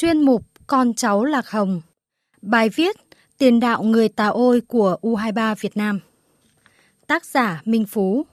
Chuyên 0.00 0.22
mục 0.22 0.42
Con 0.66 0.94
cháu 0.94 1.24
Lạc 1.24 1.50
Hồng 1.50 1.80
Bài 2.42 2.68
viết 2.68 2.96
Tiền 3.38 3.60
đạo 3.60 3.82
người 3.82 4.08
Tà 4.08 4.26
Ôi 4.26 4.62
của 4.68 4.96
U23 5.02 5.54
Việt 5.60 5.76
Nam 5.76 6.00
Tác 7.06 7.24
giả 7.24 7.62
Minh 7.64 7.86
Phú 7.86 8.26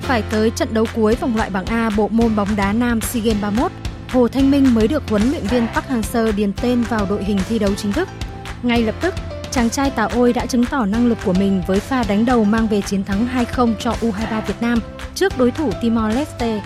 Phải 0.00 0.22
tới 0.30 0.50
trận 0.50 0.74
đấu 0.74 0.86
cuối 0.94 1.14
vòng 1.14 1.36
loại 1.36 1.50
bảng 1.50 1.66
A 1.66 1.90
bộ 1.96 2.08
môn 2.08 2.36
bóng 2.36 2.48
đá 2.56 2.72
nam 2.72 3.00
SEA 3.00 3.22
Games 3.22 3.42
31, 3.42 3.72
Hồ 4.08 4.28
Thanh 4.28 4.50
Minh 4.50 4.74
mới 4.74 4.88
được 4.88 5.02
huấn 5.08 5.22
luyện 5.30 5.42
viên 5.42 5.66
Park 5.74 5.86
Hang-seo 5.86 6.32
điền 6.36 6.52
tên 6.62 6.82
vào 6.82 7.06
đội 7.10 7.24
hình 7.24 7.38
thi 7.48 7.58
đấu 7.58 7.74
chính 7.74 7.92
thức. 7.92 8.08
Ngay 8.62 8.82
lập 8.82 8.94
tức, 9.00 9.14
chàng 9.50 9.70
trai 9.70 9.90
Tà 9.90 10.04
Ôi 10.04 10.32
đã 10.32 10.46
chứng 10.46 10.64
tỏ 10.64 10.86
năng 10.86 11.06
lực 11.06 11.18
của 11.24 11.32
mình 11.32 11.62
với 11.66 11.80
pha 11.80 12.04
đánh 12.08 12.24
đầu 12.24 12.44
mang 12.44 12.68
về 12.68 12.80
chiến 12.80 13.04
thắng 13.04 13.28
2-0 13.34 13.74
cho 13.80 13.92
U23 14.00 14.42
Việt 14.46 14.56
Nam 14.60 14.78
trước 15.14 15.38
đối 15.38 15.50
thủ 15.50 15.70
Timor-Leste. 15.82 16.60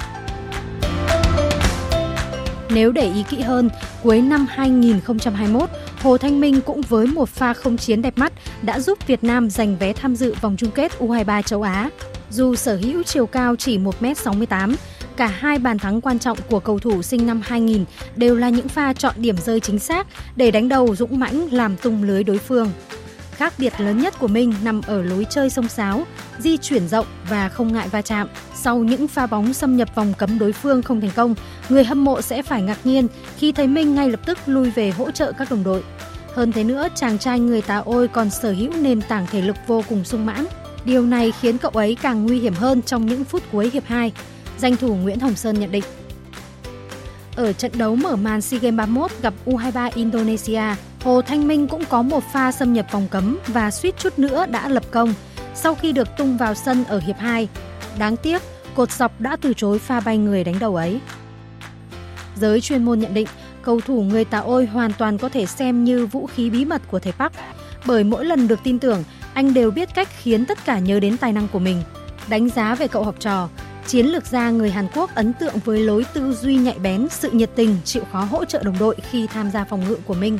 Nếu 2.74 2.92
để 2.92 3.12
ý 3.14 3.22
kỹ 3.30 3.40
hơn, 3.40 3.70
cuối 4.02 4.20
năm 4.20 4.46
2021, 4.50 5.70
Hồ 6.02 6.18
Thanh 6.18 6.40
Minh 6.40 6.60
cũng 6.60 6.80
với 6.80 7.06
một 7.06 7.28
pha 7.28 7.52
không 7.52 7.76
chiến 7.76 8.02
đẹp 8.02 8.18
mắt 8.18 8.32
đã 8.62 8.80
giúp 8.80 9.06
Việt 9.06 9.24
Nam 9.24 9.50
giành 9.50 9.76
vé 9.76 9.92
tham 9.92 10.16
dự 10.16 10.34
vòng 10.40 10.56
chung 10.58 10.70
kết 10.70 10.92
U23 10.98 11.42
châu 11.42 11.62
Á. 11.62 11.90
Dù 12.30 12.54
sở 12.54 12.76
hữu 12.76 13.02
chiều 13.02 13.26
cao 13.26 13.56
chỉ 13.56 13.78
1m68, 13.78 14.74
cả 15.16 15.26
hai 15.26 15.58
bàn 15.58 15.78
thắng 15.78 16.00
quan 16.00 16.18
trọng 16.18 16.38
của 16.50 16.60
cầu 16.60 16.78
thủ 16.78 17.02
sinh 17.02 17.26
năm 17.26 17.40
2000 17.44 17.84
đều 18.16 18.36
là 18.36 18.48
những 18.48 18.68
pha 18.68 18.92
chọn 18.92 19.14
điểm 19.16 19.36
rơi 19.36 19.60
chính 19.60 19.78
xác 19.78 20.06
để 20.36 20.50
đánh 20.50 20.68
đầu 20.68 20.96
dũng 20.96 21.18
mãnh 21.18 21.48
làm 21.52 21.76
tung 21.76 22.02
lưới 22.02 22.24
đối 22.24 22.38
phương. 22.38 22.70
Khác 23.42 23.54
biệt 23.58 23.72
lớn 23.78 23.98
nhất 23.98 24.14
của 24.18 24.28
Minh 24.28 24.54
nằm 24.62 24.80
ở 24.86 25.02
lối 25.02 25.26
chơi 25.30 25.50
sông 25.50 25.68
sáo, 25.68 26.06
di 26.38 26.56
chuyển 26.56 26.88
rộng 26.88 27.06
và 27.28 27.48
không 27.48 27.72
ngại 27.72 27.88
va 27.88 28.02
chạm. 28.02 28.28
Sau 28.54 28.78
những 28.78 29.08
pha 29.08 29.26
bóng 29.26 29.54
xâm 29.54 29.76
nhập 29.76 29.94
vòng 29.94 30.12
cấm 30.18 30.38
đối 30.38 30.52
phương 30.52 30.82
không 30.82 31.00
thành 31.00 31.10
công, 31.16 31.34
người 31.68 31.84
hâm 31.84 32.04
mộ 32.04 32.22
sẽ 32.22 32.42
phải 32.42 32.62
ngạc 32.62 32.78
nhiên 32.84 33.08
khi 33.36 33.52
thấy 33.52 33.66
Minh 33.66 33.94
ngay 33.94 34.10
lập 34.10 34.20
tức 34.26 34.38
lui 34.46 34.70
về 34.70 34.90
hỗ 34.90 35.10
trợ 35.10 35.32
các 35.32 35.50
đồng 35.50 35.64
đội. 35.64 35.82
Hơn 36.34 36.52
thế 36.52 36.64
nữa, 36.64 36.88
chàng 36.94 37.18
trai 37.18 37.40
người 37.40 37.62
Tà 37.62 37.76
Ôi 37.76 38.08
còn 38.08 38.30
sở 38.30 38.52
hữu 38.52 38.72
nền 38.80 39.02
tảng 39.02 39.26
thể 39.26 39.42
lực 39.42 39.56
vô 39.66 39.84
cùng 39.88 40.04
sung 40.04 40.26
mãn. 40.26 40.46
Điều 40.84 41.02
này 41.02 41.32
khiến 41.40 41.58
cậu 41.58 41.70
ấy 41.70 41.96
càng 42.02 42.26
nguy 42.26 42.38
hiểm 42.38 42.54
hơn 42.54 42.82
trong 42.82 43.06
những 43.06 43.24
phút 43.24 43.42
cuối 43.52 43.70
hiệp 43.72 43.84
2. 43.86 44.12
Danh 44.58 44.76
thủ 44.76 44.94
Nguyễn 44.94 45.20
Hồng 45.20 45.36
Sơn 45.36 45.60
nhận 45.60 45.72
định. 45.72 45.84
Ở 47.36 47.52
trận 47.52 47.72
đấu 47.74 47.96
mở 47.96 48.16
màn 48.16 48.40
SEA 48.40 48.60
Games 48.60 48.78
31 48.78 49.10
gặp 49.22 49.34
U23 49.46 49.90
Indonesia, 49.94 50.62
Hồ 51.04 51.22
Thanh 51.22 51.48
Minh 51.48 51.68
cũng 51.68 51.84
có 51.88 52.02
một 52.02 52.24
pha 52.32 52.52
xâm 52.52 52.72
nhập 52.72 52.86
vòng 52.92 53.08
cấm 53.10 53.38
và 53.46 53.70
suýt 53.70 53.98
chút 53.98 54.18
nữa 54.18 54.46
đã 54.46 54.68
lập 54.68 54.82
công 54.90 55.14
sau 55.54 55.74
khi 55.74 55.92
được 55.92 56.08
tung 56.16 56.36
vào 56.36 56.54
sân 56.54 56.84
ở 56.84 56.98
hiệp 56.98 57.18
2. 57.18 57.48
Đáng 57.98 58.16
tiếc, 58.16 58.42
cột 58.74 58.90
dọc 58.92 59.20
đã 59.20 59.36
từ 59.36 59.54
chối 59.54 59.78
pha 59.78 60.00
bay 60.00 60.18
người 60.18 60.44
đánh 60.44 60.58
đầu 60.58 60.76
ấy. 60.76 61.00
Giới 62.36 62.60
chuyên 62.60 62.84
môn 62.84 62.98
nhận 62.98 63.14
định, 63.14 63.26
cầu 63.62 63.80
thủ 63.80 64.02
người 64.02 64.24
Tà 64.24 64.38
Ôi 64.38 64.66
hoàn 64.66 64.92
toàn 64.92 65.18
có 65.18 65.28
thể 65.28 65.46
xem 65.46 65.84
như 65.84 66.06
vũ 66.06 66.26
khí 66.26 66.50
bí 66.50 66.64
mật 66.64 66.82
của 66.90 66.98
thầy 66.98 67.12
Park, 67.12 67.32
bởi 67.86 68.04
mỗi 68.04 68.24
lần 68.24 68.48
được 68.48 68.60
tin 68.64 68.78
tưởng, 68.78 69.04
anh 69.34 69.54
đều 69.54 69.70
biết 69.70 69.88
cách 69.94 70.08
khiến 70.22 70.46
tất 70.46 70.64
cả 70.64 70.78
nhớ 70.78 71.00
đến 71.00 71.16
tài 71.16 71.32
năng 71.32 71.48
của 71.48 71.58
mình. 71.58 71.82
Đánh 72.28 72.48
giá 72.48 72.74
về 72.74 72.88
cậu 72.88 73.04
học 73.04 73.14
trò, 73.20 73.48
chiến 73.86 74.06
lược 74.06 74.26
gia 74.26 74.50
người 74.50 74.70
Hàn 74.70 74.86
Quốc 74.94 75.14
ấn 75.14 75.32
tượng 75.32 75.54
với 75.64 75.78
lối 75.78 76.04
tư 76.14 76.32
duy 76.32 76.56
nhạy 76.56 76.78
bén, 76.78 77.06
sự 77.10 77.30
nhiệt 77.30 77.50
tình, 77.54 77.76
chịu 77.84 78.02
khó 78.12 78.20
hỗ 78.20 78.44
trợ 78.44 78.62
đồng 78.62 78.78
đội 78.78 78.96
khi 79.10 79.26
tham 79.26 79.50
gia 79.50 79.64
phòng 79.64 79.88
ngự 79.88 79.96
của 80.06 80.14
mình. 80.14 80.38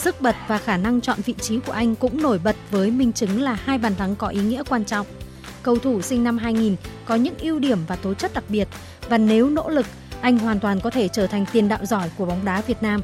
Sức 0.00 0.20
bật 0.20 0.36
và 0.48 0.58
khả 0.58 0.76
năng 0.76 1.00
chọn 1.00 1.18
vị 1.24 1.34
trí 1.40 1.60
của 1.60 1.72
anh 1.72 1.94
cũng 1.94 2.22
nổi 2.22 2.40
bật 2.44 2.56
với 2.70 2.90
minh 2.90 3.12
chứng 3.12 3.42
là 3.42 3.54
hai 3.54 3.78
bàn 3.78 3.94
thắng 3.94 4.16
có 4.16 4.28
ý 4.28 4.40
nghĩa 4.40 4.62
quan 4.68 4.84
trọng. 4.84 5.06
Cầu 5.62 5.78
thủ 5.78 6.02
sinh 6.02 6.24
năm 6.24 6.38
2000 6.38 6.76
có 7.04 7.14
những 7.14 7.34
ưu 7.38 7.58
điểm 7.58 7.78
và 7.86 7.96
tố 7.96 8.14
chất 8.14 8.34
đặc 8.34 8.44
biệt 8.48 8.68
và 9.08 9.18
nếu 9.18 9.50
nỗ 9.50 9.68
lực, 9.68 9.86
anh 10.20 10.38
hoàn 10.38 10.60
toàn 10.60 10.80
có 10.80 10.90
thể 10.90 11.08
trở 11.08 11.26
thành 11.26 11.44
tiền 11.52 11.68
đạo 11.68 11.78
giỏi 11.82 12.10
của 12.18 12.26
bóng 12.26 12.44
đá 12.44 12.60
Việt 12.60 12.82
Nam. 12.82 13.00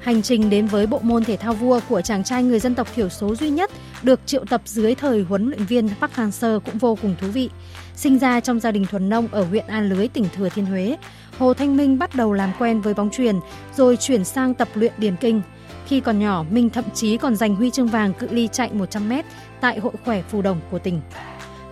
Hành 0.00 0.22
trình 0.22 0.50
đến 0.50 0.66
với 0.66 0.86
bộ 0.86 0.98
môn 1.02 1.24
thể 1.24 1.36
thao 1.36 1.54
vua 1.54 1.80
của 1.88 2.02
chàng 2.02 2.24
trai 2.24 2.42
người 2.42 2.60
dân 2.60 2.74
tộc 2.74 2.88
thiểu 2.94 3.08
số 3.08 3.34
duy 3.34 3.50
nhất 3.50 3.70
được 4.02 4.20
triệu 4.26 4.44
tập 4.44 4.62
dưới 4.64 4.94
thời 4.94 5.22
huấn 5.22 5.48
luyện 5.48 5.64
viên 5.64 5.88
Park 6.00 6.12
Hang-seo 6.12 6.60
cũng 6.60 6.78
vô 6.78 6.98
cùng 7.02 7.14
thú 7.20 7.26
vị. 7.26 7.50
Sinh 7.96 8.18
ra 8.18 8.40
trong 8.40 8.60
gia 8.60 8.70
đình 8.70 8.86
thuần 8.86 9.08
nông 9.08 9.28
ở 9.32 9.44
huyện 9.44 9.66
An 9.66 9.88
Lưới, 9.88 10.08
tỉnh 10.08 10.26
Thừa 10.36 10.48
Thiên 10.48 10.66
Huế, 10.66 10.96
Hồ 11.38 11.54
Thanh 11.54 11.76
Minh 11.76 11.98
bắt 11.98 12.14
đầu 12.14 12.32
làm 12.32 12.52
quen 12.58 12.80
với 12.80 12.94
bóng 12.94 13.10
truyền 13.10 13.40
rồi 13.76 13.96
chuyển 13.96 14.24
sang 14.24 14.54
tập 14.54 14.68
luyện 14.74 14.92
điền 14.98 15.16
kinh. 15.16 15.42
Khi 15.86 16.00
còn 16.00 16.18
nhỏ, 16.18 16.44
Minh 16.50 16.70
thậm 16.70 16.84
chí 16.94 17.16
còn 17.16 17.36
giành 17.36 17.56
huy 17.56 17.70
chương 17.70 17.88
vàng 17.88 18.12
cự 18.14 18.28
ly 18.30 18.48
chạy 18.52 18.70
100m 18.74 19.22
tại 19.60 19.78
Hội 19.78 19.92
khỏe 20.04 20.22
Phù 20.22 20.42
Đồng 20.42 20.60
của 20.70 20.78
tỉnh. 20.78 21.00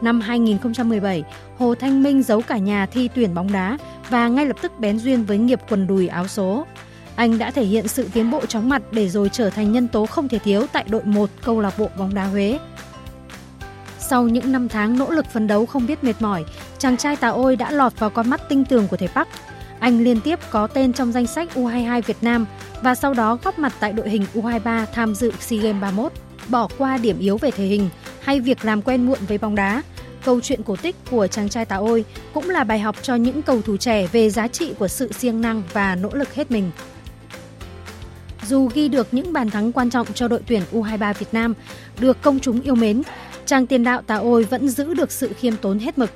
Năm 0.00 0.20
2017, 0.20 1.24
Hồ 1.58 1.74
Thanh 1.74 2.02
Minh 2.02 2.22
giấu 2.22 2.42
cả 2.42 2.58
nhà 2.58 2.86
thi 2.86 3.08
tuyển 3.14 3.34
bóng 3.34 3.52
đá 3.52 3.78
và 4.10 4.28
ngay 4.28 4.46
lập 4.46 4.56
tức 4.62 4.78
bén 4.78 4.98
duyên 4.98 5.24
với 5.24 5.38
nghiệp 5.38 5.60
quần 5.68 5.86
đùi 5.86 6.08
áo 6.08 6.28
số. 6.28 6.66
Anh 7.16 7.38
đã 7.38 7.50
thể 7.50 7.64
hiện 7.64 7.88
sự 7.88 8.08
tiến 8.12 8.30
bộ 8.30 8.46
chóng 8.46 8.68
mặt 8.68 8.82
để 8.92 9.08
rồi 9.08 9.28
trở 9.28 9.50
thành 9.50 9.72
nhân 9.72 9.88
tố 9.88 10.06
không 10.06 10.28
thể 10.28 10.38
thiếu 10.38 10.66
tại 10.72 10.84
đội 10.88 11.04
1 11.04 11.30
câu 11.44 11.60
lạc 11.60 11.78
bộ 11.78 11.88
bóng 11.98 12.14
đá 12.14 12.24
Huế. 12.24 12.58
Sau 13.98 14.28
những 14.28 14.52
năm 14.52 14.68
tháng 14.68 14.98
nỗ 14.98 15.10
lực 15.10 15.26
phấn 15.26 15.46
đấu 15.46 15.66
không 15.66 15.86
biết 15.86 16.04
mệt 16.04 16.22
mỏi, 16.22 16.44
chàng 16.78 16.96
trai 16.96 17.16
Tà 17.16 17.28
Ôi 17.28 17.56
đã 17.56 17.70
lọt 17.70 17.98
vào 17.98 18.10
con 18.10 18.30
mắt 18.30 18.48
tinh 18.48 18.64
tường 18.64 18.88
của 18.88 18.96
thầy 18.96 19.08
Park. 19.08 19.28
Anh 19.82 20.04
liên 20.04 20.20
tiếp 20.20 20.38
có 20.50 20.66
tên 20.66 20.92
trong 20.92 21.12
danh 21.12 21.26
sách 21.26 21.48
U22 21.54 22.02
Việt 22.02 22.16
Nam 22.22 22.46
và 22.82 22.94
sau 22.94 23.14
đó 23.14 23.38
góp 23.44 23.58
mặt 23.58 23.72
tại 23.80 23.92
đội 23.92 24.10
hình 24.10 24.24
U23 24.34 24.86
tham 24.92 25.14
dự 25.14 25.32
SEA 25.40 25.60
Games 25.60 25.82
31. 25.82 26.12
Bỏ 26.48 26.68
qua 26.78 26.98
điểm 26.98 27.18
yếu 27.18 27.36
về 27.36 27.50
thể 27.50 27.64
hình 27.64 27.88
hay 28.20 28.40
việc 28.40 28.64
làm 28.64 28.82
quen 28.82 29.06
muộn 29.06 29.18
với 29.28 29.38
bóng 29.38 29.54
đá, 29.54 29.82
câu 30.24 30.40
chuyện 30.40 30.62
cổ 30.62 30.76
tích 30.76 30.96
của 31.10 31.26
chàng 31.26 31.48
trai 31.48 31.64
Tà 31.64 31.76
Ôi 31.76 32.04
cũng 32.34 32.50
là 32.50 32.64
bài 32.64 32.78
học 32.78 32.96
cho 33.02 33.14
những 33.14 33.42
cầu 33.42 33.62
thủ 33.62 33.76
trẻ 33.76 34.06
về 34.06 34.30
giá 34.30 34.48
trị 34.48 34.74
của 34.78 34.88
sự 34.88 35.12
siêng 35.12 35.40
năng 35.40 35.62
và 35.72 35.94
nỗ 35.94 36.10
lực 36.12 36.34
hết 36.34 36.50
mình. 36.50 36.70
Dù 38.48 38.68
ghi 38.74 38.88
được 38.88 39.06
những 39.12 39.32
bàn 39.32 39.50
thắng 39.50 39.72
quan 39.72 39.90
trọng 39.90 40.06
cho 40.14 40.28
đội 40.28 40.40
tuyển 40.46 40.62
U23 40.72 41.14
Việt 41.14 41.28
Nam, 41.32 41.54
được 42.00 42.22
công 42.22 42.40
chúng 42.40 42.60
yêu 42.60 42.74
mến, 42.74 43.02
chàng 43.46 43.66
tiền 43.66 43.84
đạo 43.84 44.02
Tà 44.02 44.16
Ôi 44.16 44.44
vẫn 44.44 44.68
giữ 44.68 44.94
được 44.94 45.12
sự 45.12 45.32
khiêm 45.38 45.56
tốn 45.56 45.78
hết 45.78 45.98
mực. 45.98 46.10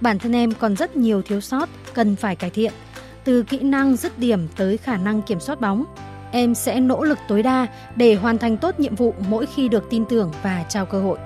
Bản 0.00 0.18
thân 0.18 0.32
em 0.32 0.52
còn 0.52 0.76
rất 0.76 0.96
nhiều 0.96 1.22
thiếu 1.22 1.40
sót 1.40 1.68
cần 1.94 2.16
phải 2.16 2.36
cải 2.36 2.50
thiện, 2.50 2.72
từ 3.24 3.42
kỹ 3.42 3.58
năng 3.58 3.96
dứt 3.96 4.18
điểm 4.18 4.48
tới 4.56 4.76
khả 4.76 4.96
năng 4.96 5.22
kiểm 5.22 5.40
soát 5.40 5.60
bóng. 5.60 5.84
Em 6.32 6.54
sẽ 6.54 6.80
nỗ 6.80 7.04
lực 7.04 7.18
tối 7.28 7.42
đa 7.42 7.66
để 7.96 8.14
hoàn 8.14 8.38
thành 8.38 8.56
tốt 8.56 8.80
nhiệm 8.80 8.94
vụ 8.94 9.14
mỗi 9.28 9.46
khi 9.46 9.68
được 9.68 9.84
tin 9.90 10.04
tưởng 10.04 10.32
và 10.42 10.64
trao 10.68 10.86
cơ 10.86 11.00
hội. 11.00 11.18